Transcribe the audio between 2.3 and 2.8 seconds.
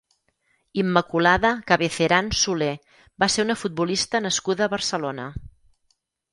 Soler